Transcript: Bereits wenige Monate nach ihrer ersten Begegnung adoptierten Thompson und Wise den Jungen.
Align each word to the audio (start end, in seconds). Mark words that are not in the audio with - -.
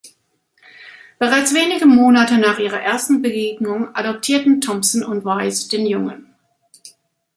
Bereits 1.19 1.53
wenige 1.53 1.85
Monate 1.85 2.39
nach 2.39 2.57
ihrer 2.57 2.81
ersten 2.81 3.21
Begegnung 3.21 3.93
adoptierten 3.93 4.59
Thompson 4.59 5.03
und 5.03 5.25
Wise 5.25 5.69
den 5.69 5.85
Jungen. 5.85 6.33